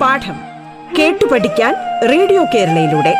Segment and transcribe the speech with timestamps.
[0.00, 0.36] പാഠം
[0.98, 1.74] കേട്ടു പഠിക്കാൻ
[2.08, 3.14] റേഡിയോ കേരളയിലൂടെ.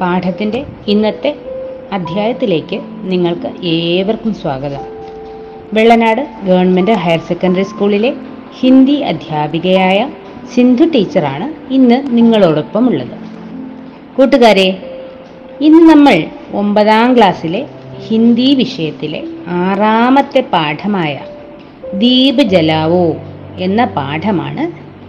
[0.00, 1.51] പാഠത്തിന്റെ ഇന്നത്തെ
[1.94, 4.82] അധ്യായത്തിലേക്ക് നിങ്ങൾക്ക് ഏവർക്കും സ്വാഗതം.
[5.72, 8.14] വെള്ളനാട് ഗവൺമെന്റ് ഹയർ സെക്കൻഡറി സ്കൂളിലെ
[8.60, 10.10] ഹിന്ദി അധ്യാപികയായ
[10.54, 13.16] സിന്ധു ടീച്ചറാണ് ഇന്ന് നിങ്ങളോടൊപ്പം ഉള്ളത്.
[14.16, 14.66] കൂട്ടുകാരെ
[15.60, 17.66] ഇന്ന് നമ്മൾ ഒമ്പതാം ക്ലാസ്സിലെ
[18.08, 21.20] ഹിന്ദി വിഷയത്തിലെ ആറാമത്തെ പാഠമായ
[21.94, 23.16] ദീപ് ജലാവോ
[23.58, 24.64] എന്ന പാഠമാണ്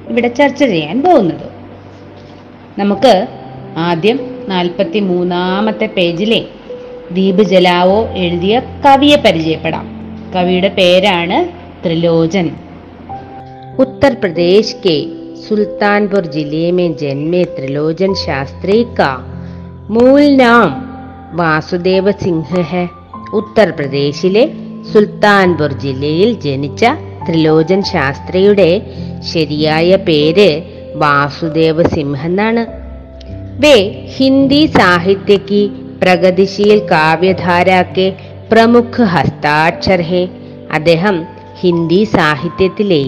[0.09, 1.48] ഇവിടെ ചർച്ച ചെയ്യാൻ പോകുന്നത്.
[2.79, 3.27] നമുക്ക്
[3.77, 6.45] ആദ്യം നാൽപ്പത്തി മൂന്നാമത്തെ പേജിലെ
[7.12, 8.55] ദീപ് ജലാവോ എഴുതിയ
[8.87, 9.87] കവിയെ പരിചയപ്പെടാം
[10.34, 11.38] കവിയുടെ പേരാണ്
[11.84, 12.48] ത്രിലോചൻ
[13.79, 14.12] उत्तर
[14.76, 14.95] के
[15.40, 19.10] सुल्तानपुर जिले में जन्मे त्रिलोचन शास्त्री का
[19.90, 20.71] मूल नाम
[21.38, 22.82] വാസുദേവ സിംഹ് ഹെ
[23.38, 24.45] ഉത്തർപ്രദേശിലെ
[24.90, 26.84] സുൽത്താൻപൂർ ജില്ലയിൽ ജനിച്ച
[27.26, 28.68] ത്രിലോചൻ ശാസ്ത്രിയുടെ
[29.32, 30.51] ശരിയായ പേര്
[30.96, 32.65] വാസുദേവ സിംഹ് എന്നാണ്
[33.60, 33.76] वे
[34.10, 35.37] हिंदी साहित्य
[36.04, 38.15] പ്രഗതിശീൽ കാവ്യധാരാക്കെ
[38.51, 40.27] പ്രമുഖ ഹസ്താക്ഷർ ഹേ
[40.71, 41.26] അദ്ദേഹം
[41.59, 43.04] ഹിന്ദി സാഹിത്യത്തിലെ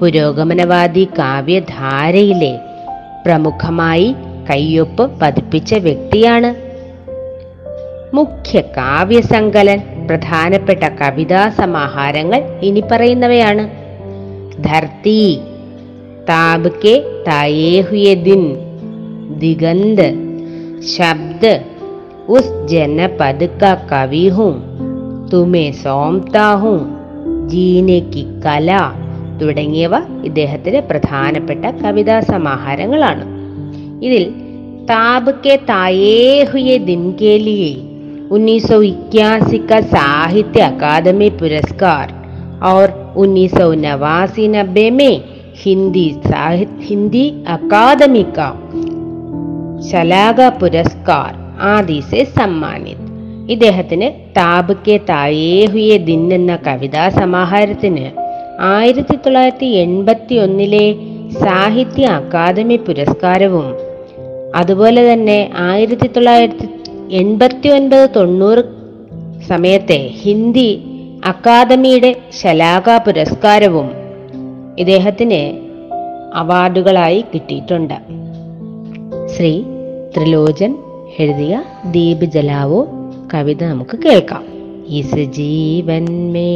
[0.00, 2.58] പുരോഗമനവാദി കാവ്യധാരയിലെ
[3.26, 4.14] പ്രമുഖമായി
[4.50, 6.54] കയ്യൊപ്പ് പതിപ്പിച്ച വ്യക്തിയാണ്.
[8.16, 13.70] മുഖ്യ കാവ്യസങ്കലൻ പ്രധാനപ്പെട്ട കവിതാ സമാഹാരങ്ങൾ ഇനി പറയുന്നവയാണ്.
[14.62, 15.38] ധർത്തി
[16.28, 18.14] താബ് കെ തായേ
[19.38, 20.14] ദിഗന്ത്
[20.96, 21.73] ശബ്ദ്
[22.35, 24.55] ഉസ് ജനപദ് കാ കവി ഹൂം
[25.31, 26.81] തുമേ സോംതാ ഹൂം
[27.51, 28.69] ജീനെ കി കല
[29.41, 29.95] തുടങ്ങിയവ
[30.27, 33.25] ഇദ്ദേഹത്തിന്റെ പ്രധാനപ്പെട്ട കവിതാ സമാഹാരങ്ങളാണ്
[34.07, 34.25] ഇതിൽ
[34.91, 36.17] താബ് കെ തായേ
[36.51, 37.75] ഹുയെ ദിൻ കെ ലിയെ
[38.31, 42.11] उन्नीस सौ इक्यासी का साहित्य अकादमी पुरस्कार
[42.63, 45.15] और उन्नीस सौ नवासी नब्बे में
[45.57, 48.49] हिंदी साहित्य हिंदी अकादमी का
[49.89, 51.29] ശലാക പുരസ്കാർ
[51.60, 53.14] ആദി സെ സമ്മാനിത്.
[53.52, 58.10] ഇദ്ദേഹത്തിന് താബുക്കെ കെ തായേ ഹുയെ ദിൻ എന്ന കവിതാ സമാഹാരത്തിന്
[58.60, 60.94] ആയിരത്തി തൊള്ളായിരത്തി എൺപത്തി ഒന്നിലെ
[61.40, 63.74] സാഹിത്യ അക്കാദമി പുരസ്കാരവും
[64.54, 66.68] അതുപോലെ തന്നെ ആയിരത്തി തൊള്ളായിരത്തി
[67.10, 68.64] എൺപത്തി ഒൻപത് തൊണ്ണൂറ്
[69.48, 70.82] സമയത്തെ ഹിന്ദി
[71.24, 73.90] അക്കാദമിയുടെ ശലാക പുരസ്കാരവും
[74.78, 75.58] ഇദ്ദേഹത്തിന്
[76.34, 77.94] അവാർഡുകളായി കിട്ടിയിട്ടുണ്ട്.
[79.26, 79.62] ശ്രീ
[80.16, 80.76] ത്രിലോചൻ
[81.23, 81.53] എഴുതിയ
[81.95, 82.81] ദീപ് ജലാവോ
[83.33, 84.45] കവിത നമുക്ക് കേൾക്കാം
[84.99, 86.49] ഇസ് ജീവൻ മേ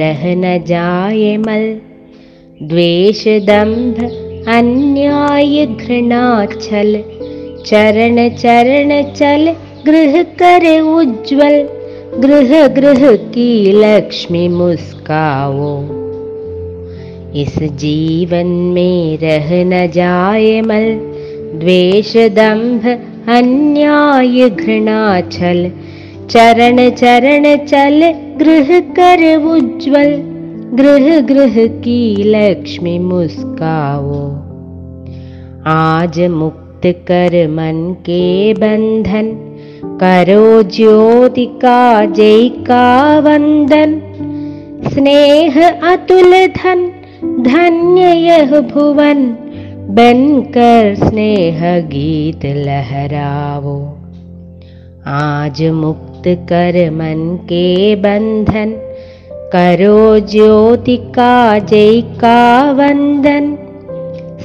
[0.00, 1.64] രഹന ജായമൽ
[2.70, 3.98] ദ്വേഷ ദംഭ
[4.56, 6.90] അന്യായ घृणाचल
[7.62, 9.42] चरण चरण चल
[9.86, 11.56] गृह करे उज्जवल
[12.20, 13.02] गृह गृह
[13.34, 15.68] की लक्ष्मी मुस्काओ
[17.34, 20.86] इस जीवन में रह न जाए मल
[21.60, 22.84] द्वेष दंभ
[23.29, 25.71] अन्याय घृणाचल
[26.29, 30.11] चरण चरण चल गृह कर उज्जवल।
[30.77, 34.29] गृह गृह की लक्ष्मी मुस्काओ
[35.67, 39.31] आज मुक्त कर मन के बंधन।
[40.01, 44.01] करो ज्योति का जय का वंदन।
[44.93, 46.91] स्नेह अतुल धन
[47.23, 49.37] धन्य यह भुवन
[49.89, 53.97] बनकर स्नेह गीत लहरावो
[55.07, 58.71] आज मुक्त कर मन के बंधन
[59.53, 63.57] करो ज्योति का जय का वंदन।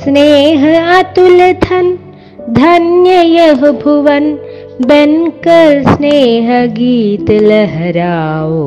[0.04, 1.98] स्नेह अतुल धन
[2.50, 4.32] धन्य यह भुवन
[4.82, 8.66] बनकर स्नेह गीत लहराओ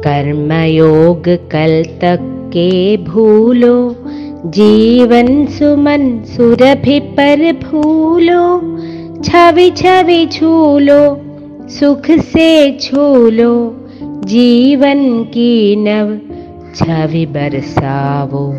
[0.00, 2.18] कर्मयोग कल तक
[2.52, 3.99] के भूलो
[4.46, 8.60] जीवन सुमन सुरभि पर भूलो
[9.22, 11.20] छवि छवि झूलो,
[11.68, 13.76] सुख से झूलो,
[14.24, 16.16] जीवन की नव
[16.74, 18.52] छवि बरसावो।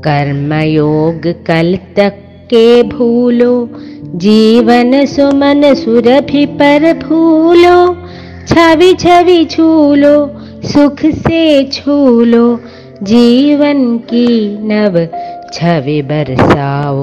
[0.00, 2.14] कर्मयोग कल तक
[2.46, 3.68] के भूलो,
[4.14, 7.94] जीवन सुमन सुरभि पर भूलो
[8.46, 10.30] छवि छवि झूलो,
[10.64, 12.60] सुख से झूलो
[13.02, 14.28] जीवन की
[14.68, 14.94] नव
[15.54, 17.02] छवि बरसाओ।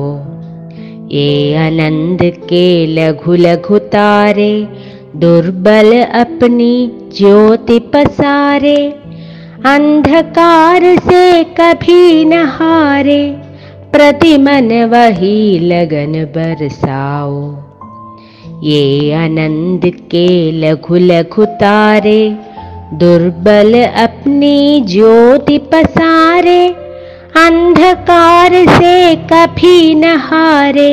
[1.12, 2.20] ये आनंद
[2.50, 4.52] के लघु लघु तारे
[5.16, 6.76] दुर्बल अपनी
[7.18, 8.78] ज्योति पसारे
[9.74, 13.22] अंधकार से कभी न हारे
[13.92, 17.38] प्रतिमन वही लगन बरसाओ।
[18.64, 22.20] ये आनंद के लघु लघु तारे
[22.94, 24.58] दुर्बल अपनी
[24.88, 26.62] ज्योति पसारे
[27.38, 28.94] अंधकार से
[29.32, 30.92] कभी न हारे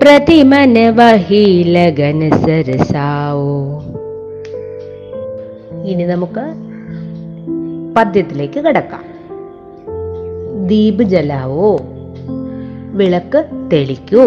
[0.00, 3.56] प्रतिमन वही लगन सरസാവോ
[5.90, 6.44] ഇനി നമുക്ക്
[7.96, 9.04] പദ്യത്തിലേക്ക് കടക്കാം
[10.66, 11.70] ദീപ് ജലാവോ
[12.98, 13.40] വിളക്ക്
[13.72, 14.24] തെളിക്കൂ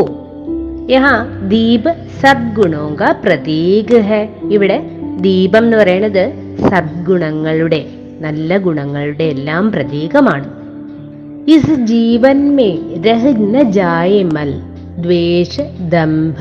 [0.90, 1.14] യഹാ
[1.48, 1.92] ദീപ്
[2.22, 2.96] സദ്ഗുണവും
[3.26, 4.78] പ്രതീക് ഹെ ഇവിടെ
[5.22, 6.24] ദീപം എന്ന് പറയുന്നത്
[6.60, 7.86] സദ്ഗുണങ്ങളുടെ
[8.20, 10.48] നല്ല ഗുണങ്ങളുടെ എല്ലാം പ്രതീകമാണ്.
[11.48, 14.62] ഇസ് ജീവൻ മേ രഹ ന ജായ മൽ
[14.98, 16.36] ദ്വേഷ ദംഭ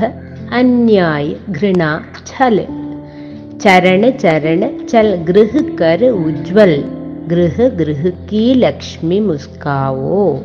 [0.53, 2.65] അന്യായ ഘൃണ ഛൽ.
[3.61, 6.83] ചരണ ചരണ ചൽ ഗൃഹ കർ ഉജ്വൽ
[7.27, 10.39] ഗൃഹ ഗൃഹ കീ ലക്ഷ്മി മുസ്കാവോ.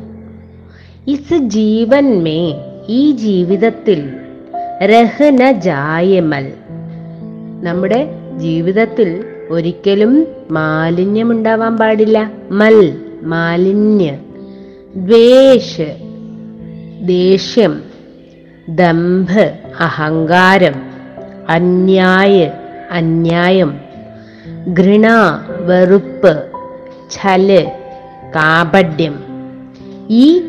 [1.06, 2.55] ഇസ് ജീവൻ മേ
[2.88, 4.11] ഈ ജീവിതത്തിൽ
[4.85, 6.53] രഹന ജായമൽ
[7.62, 8.06] നമ്മുടെ
[8.37, 12.31] ജീവിതത്തിൽ ഒരിക്കലും മാലിന്യമുണ്ടാവാൻ പാടില്ല.
[12.50, 14.19] മൽ മാലിന്യ.
[14.97, 15.97] ദ്വേഷ്
[17.03, 17.83] ദേഷ്യം.
[18.69, 20.75] ദംഭ് അഹങ്കാരം.
[21.49, 22.53] അന്യായ
[22.91, 23.79] അന്യായം.
[24.79, 25.06] ഘൃണ
[25.61, 26.51] വെറുപ്പ്.
[27.11, 27.71] ഛൽ
[28.37, 29.25] കാപഡ്യം
[30.11, 30.41] ഈ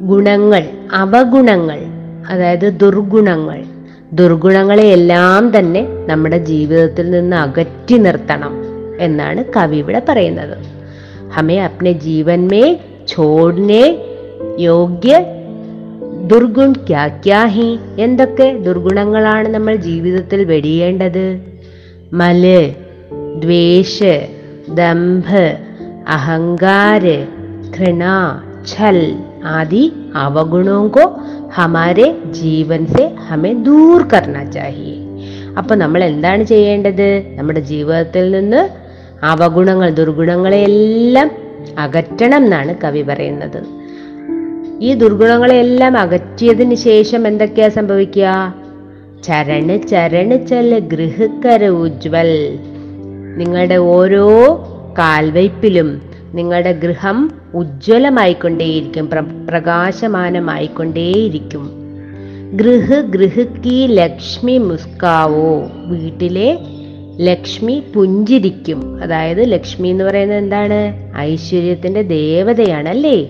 [0.00, 1.80] ഗുണങ്ങൾ അവഗുണങ്ങൾ
[2.28, 3.64] അതായത് ദുർഗുണങ്ങൾ
[4.12, 8.54] ദുർഗുണങ്ങളെയെല്ലാം തന്നെ നമ്മുടെ ജീവിതത്തിൽ നിന്ന് അകറ്റി നിർത്തണം
[9.00, 10.56] എന്നാണ് കവി ഇവിടെ പറയുന്നത്.
[11.34, 13.84] ഹമേ അപ്നെ ജീവൻമേ ചോടിനെ
[14.58, 15.24] യോഗ്യ
[16.26, 21.40] ദുർഗുൺ ക്യാക്യാഹി എന്തൊക്കെ ദുർഗുണങ്ങളാണ് നമ്മൾ ജീവിതത്തിൽ വെടിയേണ്ടത്?
[22.12, 22.74] മൽ
[23.36, 24.28] ദ്വേഷ്
[24.74, 25.56] ദംഭ്
[26.08, 27.26] അഹങ്കാര്
[27.78, 28.04] ഘൃണ
[28.70, 29.14] ഛൽ
[29.44, 30.90] ആദി അവഗുണവും
[31.54, 34.96] ഹമാരെ ജീവൻ സെ ഹമേ ദൂർ കർണ ചാഹിയെ
[35.58, 37.24] അപ്പം നമ്മൾ എന്താണ് ചെയ്യേണ്ടത്?
[37.34, 38.68] നമ്മുടെ ജീവിതത്തിൽ നിന്ന്
[39.22, 41.30] അവഗുണങ്ങൾ ദുർഗുണങ്ങളെയെല്ലാം
[41.78, 43.62] അകറ്റണം എന്നാണ് കവി പറയുന്നത്.
[44.80, 48.54] ഈ ദുർഗുണങ്ങളെയെല്ലാം അകറ്റിയതിന് ശേഷം എന്തൊക്കെയാ സംഭവിക്കുക?
[49.24, 52.58] ചരണ് ചരണ് ചൽ ഗൃഹക്കര ഉജ്വൽ
[53.36, 54.28] നിങ്ങളുടെ ഓരോ
[54.98, 61.70] കാൽവയ്പിലും നിങ്ങളുടെ ഗൃഹം ഉജ്ജ്വലമായിക്കൊണ്ടേയിരിക്കും പ്ര പ്രകാശമാനമായിക്കൊണ്ടേയിരിക്കും.
[62.52, 65.70] ഗൃഹ ഗൃഹക്കി ലക്ഷ്മി മുസ്കാവോ?
[65.74, 66.58] വീട്ടിലെ
[67.20, 69.02] ലക്ഷ്മി പുഞ്ചിരിക്കും.
[69.02, 71.10] അതായത് ലക്ഷ്മി എന്ന് പറയുന്നത് എന്താണ്?
[71.16, 73.28] ഐശ്വര്യത്തിന്റെ ദേവതയാണ് അല്ലേ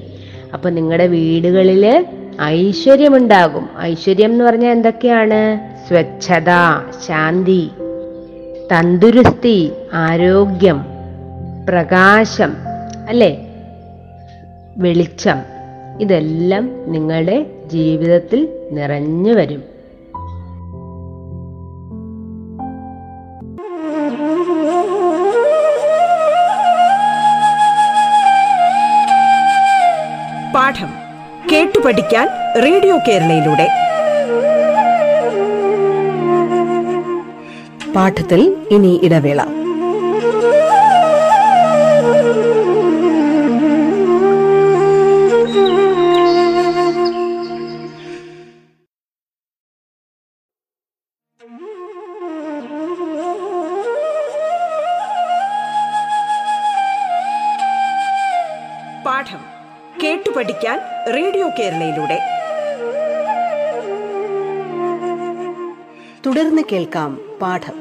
[0.52, 2.06] അപ്പൊ നിങ്ങളുടെ വീടുകളിൽ
[2.43, 3.69] ഐശ്വര്യമുണ്ടാകും.
[3.81, 5.61] ഐശ്വര്യം എന്ന് പറഞ്ഞാൽ എന്തൊക്കെയാണ്?
[5.88, 6.50] സ്വച്ഛത
[7.08, 7.69] ശാന്തി
[8.75, 10.85] തന്തുരുസ്തി ആരോഗ്യം
[11.69, 12.70] പ്രകാശം.
[13.11, 13.47] അല്ലേ?
[14.79, 15.43] വെളിച്ചം.
[16.01, 19.62] ഇതെല്ലാം നിങ്ങളുടെ ജീവിതത്തിൽ നിറഞ്ഞു വരും.
[30.55, 30.89] പാഠം
[31.53, 32.29] കേട്ടു പഠിക്കാൻ
[32.62, 33.69] റേഡിയോ കേരളയിലൂടെ.
[37.93, 39.60] പാഠത്തിൽ ഇനി ഇടവേള.
[59.11, 59.38] പാഠം
[60.02, 60.81] കേട്ടു പഠിക്കാൻ
[61.14, 62.19] റേഡിയോ കേരളയിലൂടെ.
[66.26, 67.73] തുടർന്ന് കേൾക്കാം പാഠം.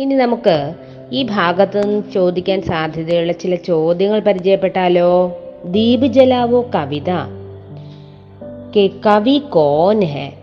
[0.00, 0.74] ഇനി നമുക്ക്
[1.12, 5.36] ഈ ഭാഗത്ത് നിന്ന് ചോദിക്കാൻ സാധ്യതയുള്ള ചില ചോദ്യങ്ങൾ പരിചയപ്പെട്ടാലോ?
[5.64, 7.10] ദീപ് ജലാവോ കവിത?
[8.76, 10.39] കെ കവി കോൻ ഹെ.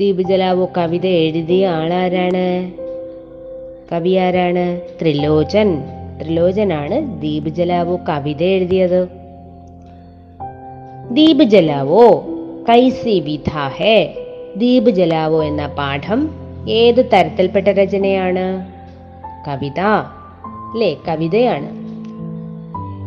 [0.00, 2.72] ദീപ് ജലാവോ കവിത എഴുതിയ ആളാരാണ്?
[3.92, 5.82] കവി ആരാണ് ത്രിലോചൻ.
[6.22, 9.08] ത്രിലോചനാണ് ദീപ് ജലാവോ കവിത എഴുതിയത്.
[11.10, 12.24] ദീപ് ജലാവോ
[12.68, 14.14] കൈസി വിധ ഹേ.
[14.56, 16.30] ദീപ് ജലാവോ എന്ന പാഠം
[16.68, 18.66] ഏത് തരത്തിൽപ്പെട്ട രചനയാണ്?
[19.48, 19.80] കവിത
[20.72, 21.68] അല്ലേ കവിതയാണ്.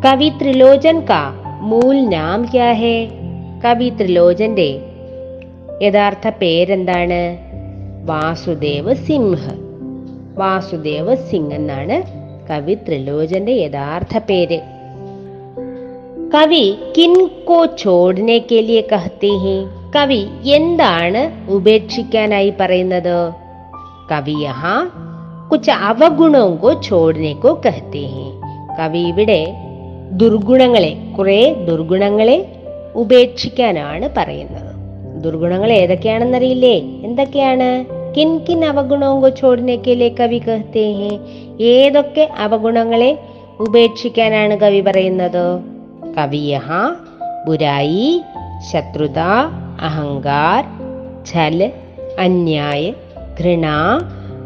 [0.05, 3.05] കവി ത്രിലോചൻ കാ മൂൽ നാം ക്യാ ഹേ.
[3.65, 4.81] കവി ത്രിലോചന്റെ
[5.81, 7.38] യഥാർത്ഥ പേരെന്താണ്?
[8.05, 9.53] വാസുദേവ് സിംഹ്.
[10.38, 12.03] വാസുദേവ് സിംഗ് എന്നാണ്
[12.50, 14.59] കവി ത്രിലോചന്റെ യഥാർത്ഥ പേര്.
[16.36, 19.29] കവി കിൻകോ ചോടിനെ കെ ലിയെ കഹത്തെ
[19.95, 23.33] കവി എന്താണ് ഉപേക്ഷിക്കാനായി പറയുന്നത്?
[24.12, 24.89] കവി യഹാ
[25.71, 28.31] അവഗുണവും കോ ചോടിനെ കോ ഹേ
[28.79, 29.53] കവി ഇവിടെ
[30.12, 32.45] ദുർഗുണങ്ങളെ കുറെ ദുർഗുണങ്ങളെ
[32.95, 34.68] ഉപേക്ഷിക്കാനാണ് പറയുന്നത്.
[35.21, 36.75] ദുർഗുണങ്ങൾ ഏതൊക്കെയാണെന്നറിയില്ലേ?
[37.03, 37.69] എന്തൊക്കെയാണ്?
[38.17, 40.85] കിൻ കിൻ അവഗുണവും ചോടിനേക്കിലെ കവി കഹത്തേ
[41.61, 43.11] ഏതൊക്കെ അവഗുണങ്ങളെ
[43.59, 45.45] ഉപേക്ഷിക്കാനാണ് കവി പറയുന്നത്?
[46.17, 46.61] കവിയ
[47.47, 48.21] ബുരായി
[48.71, 49.19] ശത്രുത
[49.81, 50.63] അഹങ്കാർ
[51.25, 51.59] ചൽ
[52.19, 52.93] അന്യായ
[53.39, 53.65] ഘൃണ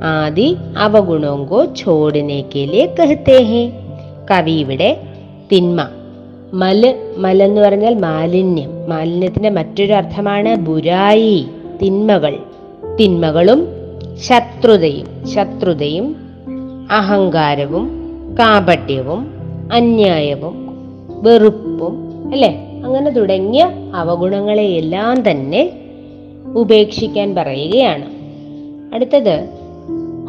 [0.04, 3.64] ആദി അവഗുണോങ്കോ ചോടിനേക്കേലേ കഹത്തേഹേ
[4.32, 4.98] കവി ഇവിടെ
[5.52, 5.82] തിന്മ.
[6.54, 8.90] മൽ മലെന്ന് പറഞ്ഞാൽ മാലിന്യം.
[8.90, 11.48] മാലിന്യത്തിന്റെ മറ്റൊരു അർത്ഥമാണ് ബുരായി
[11.82, 12.40] തിന്മകൾ.
[13.00, 13.68] തിന്മകളും
[14.22, 15.28] ശത്രുതയും.
[15.28, 16.16] ശത്രുതയും
[16.92, 17.92] അഹങ്കാരവും
[18.40, 19.28] കാപട്യവും
[19.74, 20.68] അന്യായവും
[21.24, 21.94] വെറുപ്പും
[22.34, 22.82] അല്ലേ?
[22.86, 25.72] അങ്ങനെ തുടങ്ങിയ അവഗുണങ്ങളെയെല്ലാം തന്നെ
[26.56, 28.06] ഉപേക്ഷിക്കാൻ പറയുകയാണ്.
[28.96, 29.50] അടുത്തത്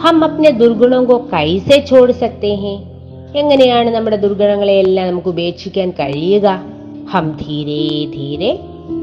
[0.00, 2.93] ഹം അപ്നെ ദുർഗുണം കൈസെ ചോട് സക്തേ ഹേ?
[3.36, 6.62] എങ്ങനെയാണ് നമ്മുടെ ദുർഗണങ്ങളെയെല്ലാം നമുക്ക് ഉപേക്ഷിക്കാൻ കഴിയുക?
[7.10, 8.58] ഹം ധീരെ ധീരെ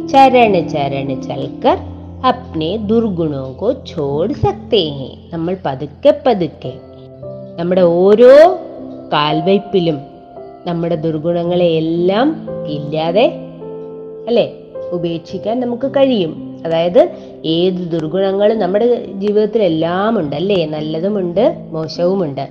[0.08, 1.78] ചരണ് ചരണ് ചൽക്കർ
[2.28, 6.74] അപ്നെ ദുർഗുണോ കോ ചോട് സക്തേ നമ്മൾ പതുക്കെ പതുക്കെ
[7.60, 8.60] നമ്മുടെ ഓരോ
[9.14, 9.98] കാൽവയ്പിലും
[10.68, 13.26] നമ്മുടെ ദുർഗുണങ്ങളെയെല്ലാം ഇല്ലാതെ
[14.28, 14.54] അല്ലെ
[14.92, 16.62] ഉപേക്ഷിക്കാൻ നമുക്ക് കഴിയും.
[16.66, 17.10] അതായത്
[17.46, 20.66] ഏത് ദുർഗുണങ്ങളും നമ്മുടെ ജീവിതത്തിൽ എല്ലാം ഉണ്ട് അല്ലേ?
[20.66, 22.48] നല്ലതുമുണ്ട് മോശവുമുണ്ട്.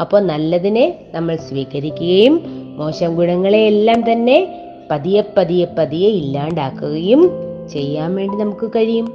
[0.00, 2.40] അപ്പോൾ നല്ലതിനെ നമ്മൾ സ്വീകരിക്കുകയും
[2.78, 4.48] മോശം ഗുണങ്ങളെയെല്ലാം തന്നെ
[4.90, 7.30] പതിയെ പതിയെ പതിയെ ഇല്ലാണ്ടാക്കുകയും
[7.72, 9.12] ചെയ്യാൻ വേണ്ടി നമുക്ക് കഴിയും.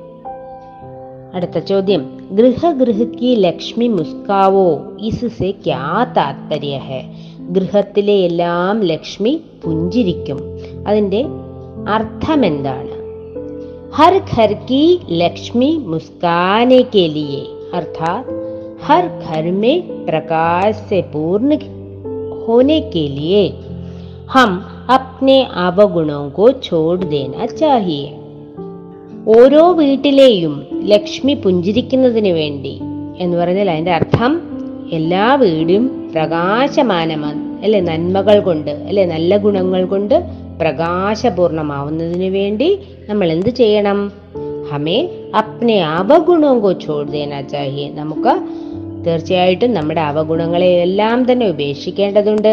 [1.34, 2.28] അടുത്ത ചോദ്യം.
[2.32, 4.82] ഗൃഹഗൃഹക്ക് ലക്ഷ്മി മുസ്കാവോ?
[5.02, 6.82] ഇസുസെ ക്യാ താത്പര്യ
[7.40, 10.40] ഗൃഹത്തിലെ എല്ലാം ലക്ഷ്മി പുഞ്ചിരിക്കും.
[10.88, 11.26] അതിന്റെ
[11.90, 12.96] അർത്ഥമെന്താണ്?
[13.94, 18.45] ഹർ ഘർ കി ലക്ഷ്മി മുസ്കാനെ കെലിയെ അർത്ഥാത്
[18.85, 19.77] हर घर में
[20.07, 21.59] प्रकाश से पूर्ण
[22.47, 23.43] होने के लिए
[24.35, 24.51] हम
[24.91, 28.03] अपने അവഗുണോ को छोड़ देना चाहिए
[29.29, 30.53] ഓരോ വീട്ടിലെയും
[30.85, 32.73] ലക്ഷ്മി പുഞ്ചിരിക്കുന്നതിന് വേണ്ടി
[33.19, 34.33] എന്ന് പറഞ്ഞാൽ അതിന്റെ അർത്ഥം
[34.93, 40.17] എല്ലാ വീടും പ്രകാശമാനമാണ് അല്ലെ നന്മകൾ കൊണ്ട് അല്ലെ നല്ല ഗുണങ്ങൾ കൊണ്ട്
[40.59, 42.69] പ്രകാശപൂർണമാവുന്നതിന് വേണ്ടി
[43.09, 44.01] നമ്മൾ എന്ത് ചെയ്യണം
[44.71, 44.99] ഹമേ
[45.39, 48.35] അപ്നെ അവഗുണവും കോ ചോട് ദേനാ ചാഹിയെ നമുക്ക്
[49.07, 52.53] തീർച്ചയായിട്ടും നമ്മുടെ അവഗുണങ്ങളെ എല്ലാം തന്നെ ഉപേക്ഷിക്കേണ്ടതുണ്ട്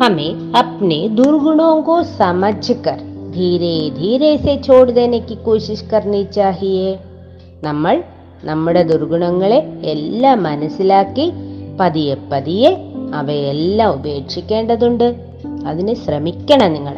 [0.00, 2.98] ഹമേ അപ്നെ ദുർഗുണവും കോ സമജ് കർ
[3.30, 6.92] ധീരെ ധീരെ സെ ചോട് ദേനെ കി കോശിഷ് കർണി ചാഹിയെ
[7.64, 7.96] നമ്മൾ
[8.44, 11.26] നമ്മുടെ ദുർഗുണങ്ങളെ എല്ലാം മനസ്സിലാക്കി
[11.80, 12.72] പതിയെ പതിയെ
[13.14, 15.08] അവയെല്ലാം ഉപേക്ഷിക്കേണ്ടതുണ്ട്
[15.66, 16.96] അതിന് ശ്രമിക്കണം നിങ്ങൾ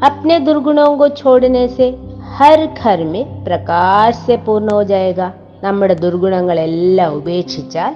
[0.00, 1.86] अपने दुर्गुणों को छोड़ने से
[2.30, 5.28] हर घर में प्रकाश से पूर्ण हो जाएगा
[5.62, 7.92] നമ്മുടെ ദുർഗുണങ്ങളെല്ലാം ഉപേക്ഷിച്ചാൽ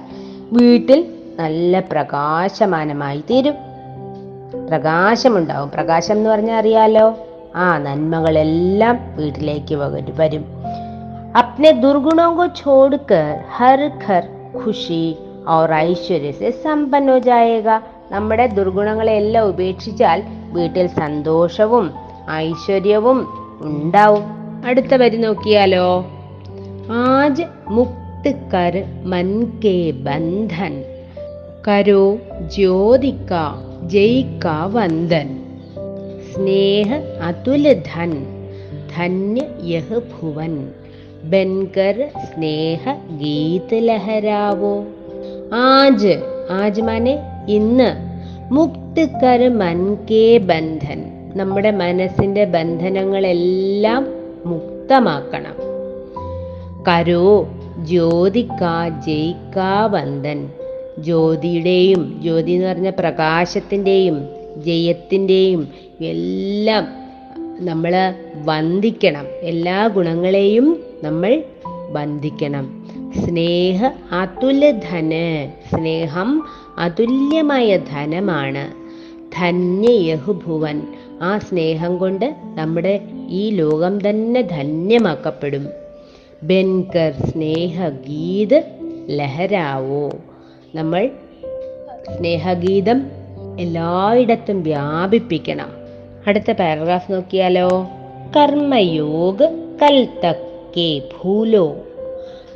[0.51, 0.99] വീട്ടിൽ
[1.39, 3.57] നല്ല പ്രകാശമാനമായി തീരും
[4.67, 7.05] പ്രകാശമുണ്ടാവും പ്രകാശം എന്ന് പറഞ്ഞാൽ അറിയാലോ
[7.57, 10.45] ആ നന്മകളെല്ലാം വീട്ടിലേക്ക് വക- വരും
[11.35, 14.23] अपने दुर्गुणों को छोड़कर हर घर
[14.55, 15.03] खुशी
[15.47, 17.75] और ऐश्वर्य से संपन्न हो जाएगा
[18.11, 20.19] നമ്മുടെ ദുർഗുണങ്ങളെല്ലാം ഉപേക്ഷിച്ചാൽ
[20.55, 21.85] വീട്ടിൽ സന്തോഷവും
[22.39, 23.19] ഐശ്വര്യവും
[23.67, 24.23] ഉണ്ടാവും
[24.67, 25.85] അടുത്ത വരി നോക്കിയാലോ
[26.92, 30.84] ആജ് മുക്ത് കർ മൻ करो ബന്ധൻ.
[31.68, 32.18] കരോ
[32.56, 33.32] ജ്യോതിക്ക
[33.82, 35.38] ജയിക്ക വന്ദൻ.
[36.34, 38.26] സ്നേഹ അതുല ധൻ
[38.96, 40.72] ധന്യ യഹ ഭുവൻ.
[41.24, 44.84] ബൻകർ സ്നേഹ गीत ലഹരാവോ.
[45.54, 47.92] ആജ് ആജ് माने ഇന്ന്
[48.54, 51.04] മുക്ത് കർ മൻ കേ ബന്ധൻ.
[51.34, 54.06] നമ്മുടെ മനസ്സിന്റെ ബന്ധനങ്ങളെല്ലാം
[54.46, 55.55] മുക്തമാക്കണം.
[56.88, 60.50] കരോ ജ്യോതിക്ക ജയിക്കാവന്തൻ
[60.98, 65.68] ജ്യോതിയുടെയും ജ്യോതി എന്ന് പറഞ്ഞ പ്രകാശത്തിന്റെയും ജയത്തിന്റെയും
[66.00, 66.86] എല്ലാം
[67.66, 68.14] നമ്മൾ
[68.44, 69.26] വന്ദിക്കണം.
[69.40, 71.42] എല്ലാ ഗുണങ്ങളെയും നമ്മൾ
[71.90, 72.86] വന്ദിക്കണം.
[73.24, 76.42] സ്നേഹ അതുല്യ ധന് സ്നേഹം
[76.78, 78.70] അതുല്യമായ ധനമാണ്.
[79.36, 80.82] ധന്യ ഭുവൻ.
[81.22, 85.85] ആ സ്നേഹം കൊണ്ട് നമ്മുടെ ഈ ലോകം തന്നെ ധന്യമാക്കപ്പെടും.
[86.43, 88.57] ബെൻകർ സ്നേഹഗീത്
[89.09, 90.05] ലഹരാവോ
[90.75, 91.03] നമ്മൾ
[92.11, 92.99] സ്നേഹഗീതം
[93.59, 95.71] എല്ലായിടത്തും വ്യാപിപ്പിക്കണം
[96.27, 97.69] അടുത്ത പാരഗ്രാഫ് നോക്കിയാലോ
[98.35, 99.47] കർമ്മയോഗ്
[99.81, 101.65] കൽ തക്കേ ഭൂലോ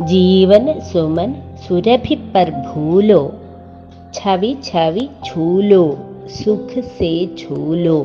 [0.01, 1.31] ജീവൻ സുമൻ
[1.67, 3.21] സുരഭി പർ ഭൂലോ
[4.15, 5.81] छवि छवि छूलो
[6.29, 7.97] सुख से छूलो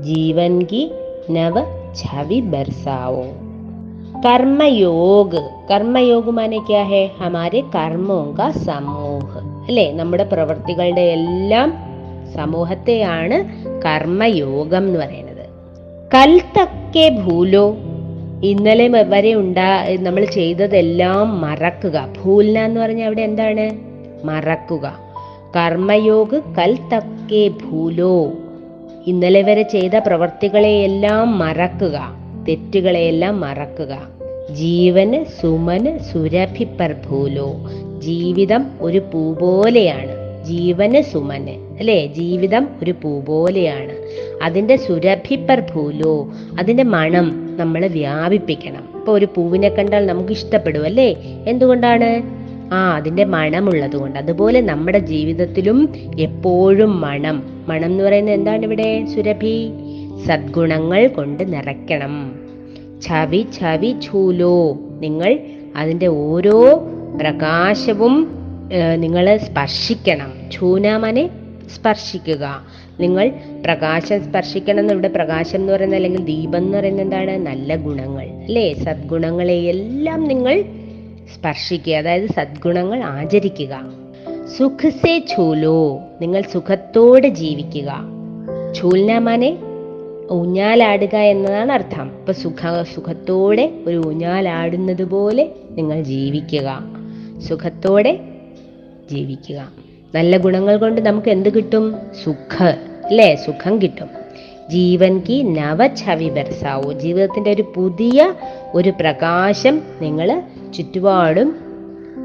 [0.00, 0.82] जीवन की
[1.30, 1.58] नव
[1.96, 3.22] छवि बरसाओ
[4.19, 5.49] കർമ്മയോഗ്.
[5.71, 9.37] കർമ്മയോഗ് മാനെ ക്യാ ഹെ ഹമാരെ കർമ്മോങ്ക സമൂഹ.
[9.67, 9.91] അല്ലെ?
[9.91, 11.73] നമ്മുടെ പ്രവൃത്തികളുടെ എല്ലാം
[12.35, 13.43] സമൂഹത്തെയാണ്
[13.81, 15.45] കർമ്മയോഗം എന്ന് പറയുന്നത്.
[16.13, 17.75] കൽത്തക്കെ ഭൂലോ.
[18.43, 22.09] ഇന്നലെ വരെ ഉണ്ടാ നമ്മൾ ചെയ്തതെല്ലാം മറക്കുക.
[22.23, 23.71] ഭൂൽന എന്ന് പറഞ്ഞാൽ അവിടെ എന്താണ്?
[24.25, 24.99] മറക്കുക.
[25.55, 28.31] കർമ്മയോഗ് കൽ തക്കെ ഭൂലോ.
[29.07, 32.20] ഇന്നലെ വരെ ചെയ്ത പ്രവർത്തികളെയെല്ലാം മറക്കുക.
[32.47, 34.21] തെറ്റുകളെയെല്ലാം മറക്കുക.
[34.55, 37.53] ജീവന് സുമന് സുരഭി പർ ഭൂലോ.
[37.99, 40.45] ജീവിതം ഒരു പൂ പോലെയാണ്.
[40.45, 42.05] ജീവന് സുമന് അല്ലേ?
[42.05, 43.97] ജീവിതം ഒരു പൂ പോലെയാണ്.
[44.43, 48.89] അതിന്റെ സുരഭി പർ ഭൂലോ അതിന്റെ മണം നമ്മൾ വ്യാപിപ്പിക്കണം.
[48.95, 51.15] ഇപ്പൊ ഒരു പൂവിനെ കണ്ടാൽ നമുക്ക് ഇഷ്ടപ്പെടും അല്ലേ?
[51.47, 52.41] എന്തുകൊണ്ടാണ്?
[52.73, 54.19] ആ അതിന്റെ മണമുള്ളത് കൊണ്ട്.
[54.19, 57.65] അതുപോലെ നമ്മുടെ ജീവിതത്തിലും എപ്പോഴും മണം.
[57.67, 59.71] മണം എന്ന് പറയുന്നത് എന്താണ് ഇവിടെ സുരഭി?
[60.27, 62.39] സദ്ഗുണങ്ങൾ കൊണ്ട് നിറയ്ക്കണം.
[63.01, 64.77] ഛവി ഛവി ചൂലോ.
[64.99, 65.39] നിങ്ങൾ
[65.75, 66.77] അതിന്റെ ഓരോ
[67.21, 68.27] പ്രകാശവും
[68.95, 70.33] നിങ്ങൾ സ്പർശിക്കണം.
[70.51, 71.29] ചൂനാമനെ
[71.75, 72.61] സ്പർശിക്കുക.
[72.99, 73.31] നിങ്ങൾ
[73.65, 77.37] പ്രകാശം സ്പർശിക്കണം ഇവിടെ പ്രകാശം എന്ന് പറയുന്നത് അല്ലെങ്കിൽ ദീപം എന്ന് പറയുന്നത് എന്താണ്?
[77.37, 78.23] നല്ല ഗുണങ്ങൾ.
[78.23, 78.73] അല്ലേ?
[78.73, 80.61] സദ്ഗുണങ്ങളെയെല്ലാം നിങ്ങൾ
[81.35, 81.93] സ്പർശിക്കുക.
[81.93, 83.81] അതായത് സദ്ഗുണങ്ങൾ ആചരിക്കുക.
[84.57, 85.99] സുഖസേ ചൂലോ.
[86.21, 88.03] നിങ്ങൾ സുഖത്തോടെ ജീവിക്കുക.
[88.75, 89.57] ഛൂൽനാമാനെ
[90.31, 92.11] ഊഞ്ഞാലാടുക എന്നതാണ് അർത്ഥം.
[92.19, 96.83] ഇപ്പൊ സുഖ സുഖത്തോടെ ഒരു ഊഞ്ഞാലാടുന്നത് പോലെ നിങ്ങൾ ജീവിക്കുക.
[97.47, 98.19] സുഖത്തോടെ
[99.11, 99.71] ജീവിക്കുക.
[100.15, 101.95] നല്ല ഗുണങ്ങൾ കൊണ്ട് നമുക്ക് എന്ത് കിട്ടും?
[102.23, 102.63] സുഖ
[103.05, 103.35] അല്ലേ?
[103.35, 104.07] സുഖം കിട്ടും.
[104.69, 106.93] ജീവൻ കി നവഛവി ബർസാവോ.
[106.93, 108.33] ജീവിതത്തിന്റെ ഒരു പുതിയ
[108.73, 110.41] ഒരു പ്രകാശം നിങ്ങൾ
[110.77, 111.55] ചുറ്റുപാടും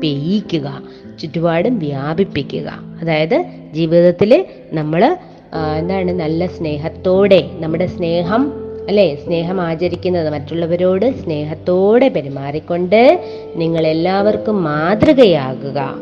[0.02, 0.82] പെയ്യിക്കുക
[1.22, 2.78] ചുറ്റുപാടും വ്യാപിപ്പിക്കുക.
[3.00, 3.44] അതായത്
[3.75, 5.16] ജീവിതത്തിൽ നമ്മൾ
[5.52, 9.14] എന്താണ് നല്ല സ്നേഹത്തോടെ നമ്മുടെ സ്നേഹം അല്ലേ?
[9.14, 13.21] സ്നേഹം ആചരിക്കുന്നത് മറ്റുള്ളവരോട് സ്നേഹത്തോടെ പെരുമാറിക്കൊണ്ട്
[13.56, 15.94] നിങ്ങൾ എല്ലാവർക്കും മാതൃകയാകുക.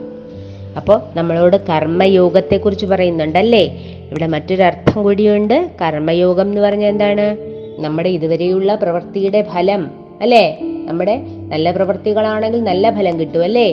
[0.77, 3.64] അപ്പോൾ നമ്മളോട് കർമ്മയോഗത്തെക്കുറിച്ച് പറയുന്നുണ്ടല്ലേ?
[4.11, 5.71] ഇവിടെ മറ്റൊരർത്ഥം കൂടിയുണ്ട്.
[5.81, 7.37] കർമ്മയോഗം എന്ന് പറഞ്ഞാൽ എന്താണ്?
[7.79, 9.90] നമ്മുടെ ഇതുവരെയുള്ള പ്രവൃത്തിയുടെ ഫലം
[10.23, 10.59] അല്ലേ?
[10.87, 13.69] നമ്മുടെ നല്ല പ്രവൃത്തികളാണെങ്കിൽ നല്ല ഫലം കിട്ടും അല്ലേ?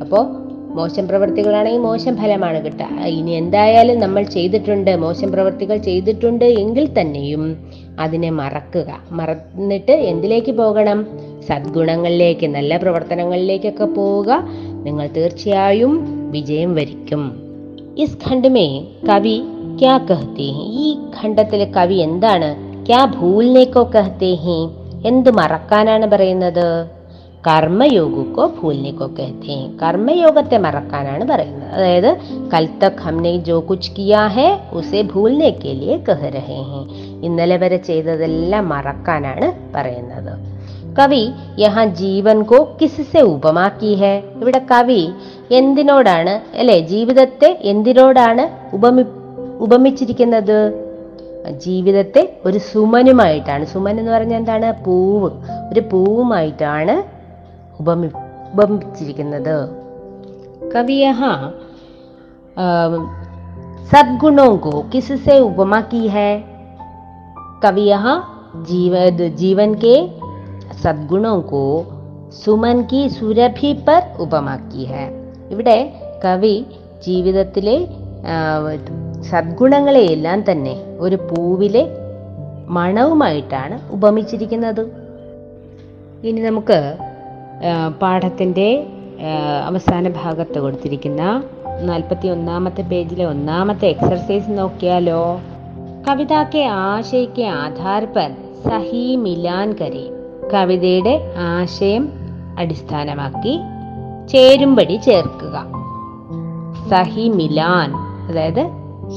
[0.00, 3.04] അപ്പോൾ മോശം പ്രവൃത്തികളാണെങ്കിൽ മോശം ഫലമാണ് കിട്ടുക.
[3.06, 7.42] ഇനി എന്തായാലും നമ്മൾ ചെയ്തിട്ടുണ്ട് മോശം പ്രവൃത്തികൾ ചെയ്തിട്ടുണ്ട് എങ്കിൽ തന്നെയും
[7.98, 9.00] അതിനെ മറക്കുക.
[9.10, 11.06] മറന്നിട്ട് എന്തിലേക്ക് പോകണം?
[11.48, 14.30] സദ്ഗുണങ്ങളിലേക്ക് നല്ല പ്രവർത്തനങ്ങളിലേക്കൊക്കെ പോവുക.
[14.86, 15.94] നിങ്ങൾ തീർച്ചയായും
[16.30, 17.22] വിജയം വരിക്കും.
[17.98, 18.68] ഈ ഖണ്ഡമേ
[19.08, 19.36] കവി
[19.80, 20.48] ക്യാ കഹത്തെ
[20.84, 22.50] ഈ ഖണ്ഡത്തിലെ കവി എന്താണ്?
[22.86, 24.32] ക്യാ ഭൂലിനേക്കോ കഹത്തെ
[25.06, 26.99] എന്ത് മറക്കാനാണ് പറയുന്നത്?
[27.46, 31.68] കർമ്മയോഗക്കോ ഭൂലിനിക്കോ കഹത്തെ കർമ്മയോഗത്തെ മറക്കാനാണ് പറയുന്നത്.
[31.68, 32.16] അതായത്
[32.54, 36.58] കൽ തക് ഹംനെ ജോ കുച്ച് കിയാ ഹെ ഉസെ ഭൂൽനെ കഹരഹേ കഹ രഹേ
[37.22, 40.32] ഇന്നലെ വരെ ചെയ്തതെല്ലാം മറക്കാനാണ് പറയുന്നത്.
[40.98, 44.22] കവി യഹാ ജീവൻ കോ കിസിസെ ഉപമാക്കി ഹെ?
[44.36, 45.08] ഇവിടെ കവി
[45.50, 46.56] എന്തിനോടാണ്?
[46.56, 49.02] അല്ലെ ജീവിതത്തെ എന്തിനോടാണ് ഉപമി
[49.58, 50.90] ഉപമിച്ചിരിക്കുന്നത്?
[51.50, 53.66] ജീവിതത്തെ ഒരു സുമനുമായിട്ടാണ്.
[53.66, 54.84] സുമൻ എന്ന് പറഞ്ഞാൽ എന്താണ്?
[54.84, 55.30] പൂവ്.
[55.72, 57.19] ഒരു പൂവുമായിട്ടാണ്
[57.79, 58.09] ഉപമി
[58.49, 59.55] ഉപമിച്ചിരിക്കുന്നത്
[60.71, 61.33] कवि यहाँ
[62.57, 62.65] अ,
[63.89, 66.29] सद्गुणों को किससे उपमा की है
[67.63, 68.15] कवि यहाँ
[68.67, 68.93] जीव
[69.41, 69.95] जीवन के
[70.81, 71.61] സദ്ഗുണോ കോ
[72.39, 75.03] സുമൻ കി സുരഭി പർ ഉപമാക്കി ഹെ
[75.51, 75.77] ഇവിടെ
[76.25, 76.55] കവി
[77.05, 77.77] ജീവിതത്തിലെ
[78.25, 78.35] ആ,
[79.31, 81.83] സദ്ഗുണങ്ങളെയെല്ലാം തന്നെ ഒരു പൂവിലെ
[82.69, 84.83] മണവുമായിട്ടാണ് ഉപമിച്ചിരിക്കുന്നത്
[86.23, 87.08] ഇനി നമുക്ക് ആ,
[88.02, 88.86] പാഠത്തിന്റെ
[89.66, 91.42] അവസാന ഭാഗത്ത് കൊടുത്തിരിക്കുന്ന
[91.82, 95.40] നാൽപ്പത്തി ഒന്നാമത്തെ പേജിലെ ഒന്നാമത്തെ എക്സർസൈസ് നോക്കിയാലോ?
[96.08, 98.30] കവിത കെ ആശയ കെ ആധാർ പർ
[98.68, 100.06] സഹി മിലാൻ കരെ.
[100.54, 102.12] കവിതയുടെ ആശയം
[102.58, 103.58] അടിസ്ഥാനമാക്കി
[104.28, 105.66] ചേരുംപടി ചേർക്കുക.
[106.90, 107.94] സഹി മിലാൻ
[108.28, 108.64] അതായത്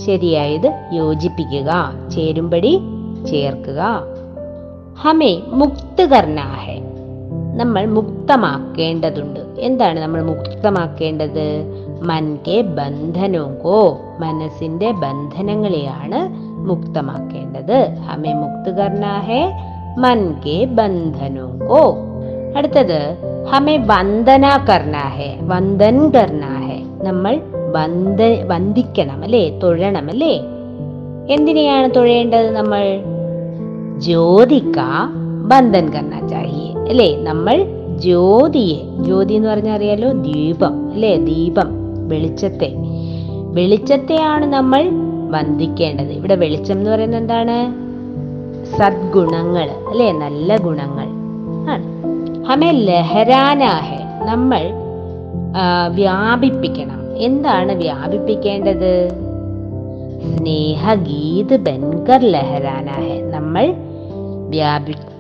[0.06, 1.71] ശരിയായത് യോജിപ്പിക്കുക.
[2.15, 2.79] ചേരുംപടി
[3.32, 3.82] ചേർക്കുക.
[5.01, 6.83] ഹമേ മുക്ത് കർണാഹെ
[7.56, 9.39] നമ്മൾ മുക്തമാക്കേണ്ടതുണ്ട്.
[9.60, 11.63] എന്താണ് നമ്മൾ മുക്തമാക്കേണ്ടത്?
[12.02, 16.20] മൻകെ ബന്ധനോങ്കോ മനസ്സിന്റെ ബന്ധനങ്ങളെയാണ്
[16.70, 17.96] മുക്തമാക്കേണ്ടത്.
[18.00, 19.52] ഹമേ മുക്ത് കർണാഹേ
[19.98, 21.96] മൻകെ ബന്ധനോങ്കോ.
[22.58, 23.18] അടുത്തത്
[23.52, 30.42] ഹമേ വന്ദന കർണാഹെ വന്ദൻ കർണാഹെ നമ്മൾ വന്ദ വന്ദിക്കണം അല്ലേ തൊഴണം അല്ലേ
[31.30, 33.04] എന്തിനെയാണ് തൊഴേണ്ടത് നമ്മൾ?
[34.00, 34.80] ജ്യോതിക്ക
[35.48, 36.28] ബന്ധൻ കർണ
[36.89, 37.24] അല്ലേ?
[37.24, 37.65] നമ്മൾ
[37.98, 41.15] ജ്യോതിയെ ജ്യോതി എന്ന് പറഞ്ഞാൽ അറിയാലോ ദീപം അല്ലേ?
[41.15, 41.67] ദീപം
[42.08, 42.74] വെളിച്ചത്തെ.
[43.52, 44.89] വെളിച്ചത്തെയാണ് നമ്മൾ
[45.32, 46.06] വന്ദിക്കേണ്ടത്.
[46.06, 47.84] ഇവിടെ വെളിച്ചം എന്ന് പറയുന്നത് എന്താണ്?
[48.78, 50.12] സദ്ഗുണങ്ങൾ അല്ലെ?
[50.12, 51.08] നല്ല ഗുണങ്ങൾ.
[52.43, 54.26] ഹമേ ലഹരാനാഹെ.
[54.26, 54.72] നമ്മൾ
[55.89, 57.17] വ്യാപിപ്പിക്കണം.
[57.17, 59.12] എന്താണ് വ്യാപിപ്പിക്കേണ്ടത്?
[60.38, 63.22] സ്നേഹഗീത് ബൻകർ ലഹരാനാഹെ.
[63.22, 63.76] നമ്മൾ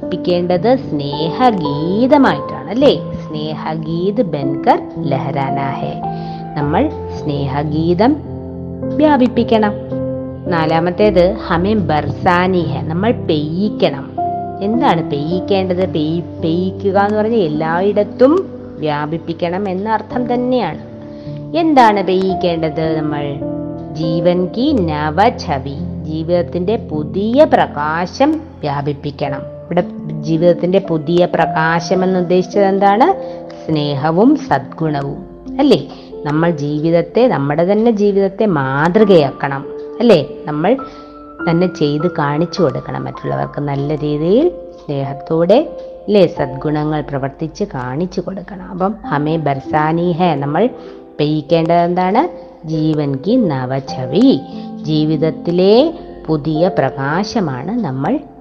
[0.03, 6.01] വ്യാപിപ്പിക്കേണ്ടത് സ്നേഹഗീതമായിട്ടാണ് അല്ലേ സ്നേഹഗീത് ബൻകർ ലഹരാനാഹെ.
[6.57, 6.89] നമ്മൾ
[7.21, 8.15] സ്നേഹഗീതം
[8.95, 9.73] വ്യാപിപ്പിക്കണം.
[10.47, 12.81] നാലാമത്തേത് ഹമേ ബർസാനിഹ.
[12.81, 14.11] നമ്മൾ പെയ്യിക്കണം.
[14.61, 15.93] എന്താണ് പെയ്യിക്കേണ്ടത്?
[15.93, 18.45] പെയ് പെയ്യിക്കുക എന്ന് പറഞ്ഞാൽ എല്ലായിടത്തും
[18.79, 20.79] വ്യാപിപ്പിക്കണം എന്ന അർത്ഥം തന്നെയാണ്.
[21.57, 23.39] എന്താണ് പെയ്യിക്കേണ്ടത് നമ്മൾ?
[23.93, 29.52] ജീവൻ കി നവഛവി ജീവിതത്തിന്റെ പുതിയ പ്രകാശം വ്യാപിപ്പിക്കണം.
[29.65, 29.83] ഇവിടെ
[30.21, 33.07] ജീവിതത്തിന്റെ പുതിയ പ്രകാശം എന്ന് ഉദ്ദേശിച്ചത് എന്താണ്?
[33.65, 35.25] സ്നേഹവും സദ്ഗുണവും.
[35.59, 35.87] അല്ലേ?
[36.25, 39.65] നമ്മൾ ജീവിതത്തെ നമ്മുടെ തന്നെ ജീവിതത്തെ മാതൃകയാക്കണം.
[39.99, 40.29] അല്ലേ?
[40.45, 40.77] നമ്മൾ
[41.49, 46.27] തന്നെ ചെയ്ത് കാണിച്ചു കൊടുക്കണം മറ്റുള്ളവർക്ക് നല്ല രീതിയിൽ സ്നേഹത്തോടെ അല്ലേ?
[46.27, 48.69] സദ്ഗുണങ്ങൾ പ്രവർത്തിച്ച് കാണിച്ചു കൊടുക്കണം.
[48.69, 50.69] അപ്പം ഹമേ ബർസാനി നമ്മൾ
[51.19, 52.53] പെയ്യിക്കേണ്ടത് എന്താണ്?
[52.67, 54.39] ജീവൻ കി നവചവി
[54.81, 55.93] ജീവിതത്തിലെ
[56.25, 58.19] പുതിയ പ്രകാശമാണ് നമ്മൾ